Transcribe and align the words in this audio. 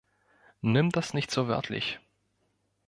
Nimm 0.63 0.89
das 0.89 1.13
nicht 1.13 1.29
so 1.29 1.47
wörtlich. 1.47 1.99